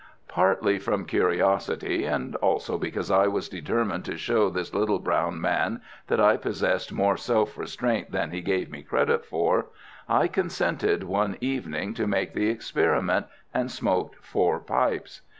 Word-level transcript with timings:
Partly 0.27 0.79
from 0.79 1.05
curiosity 1.05 2.05
and 2.05 2.35
also 2.37 2.79
because 2.79 3.11
I 3.11 3.27
was 3.27 3.47
determined 3.47 4.03
to 4.05 4.17
show 4.17 4.49
this 4.49 4.73
little 4.73 4.97
brown 4.97 5.39
man 5.39 5.79
that 6.07 6.19
I 6.19 6.37
possessed 6.37 6.91
more 6.91 7.15
self 7.15 7.55
restraint 7.55 8.09
than 8.11 8.31
he 8.31 8.41
gave 8.41 8.71
me 8.71 8.81
credit 8.81 9.23
for, 9.23 9.67
I 10.09 10.27
consented 10.27 11.03
one 11.03 11.37
evening 11.39 11.93
to 11.93 12.07
make 12.07 12.33
the 12.33 12.49
experiment, 12.49 13.27
and 13.53 13.69
smoked 13.69 14.15
four 14.25 14.57
pipes. 14.59 15.21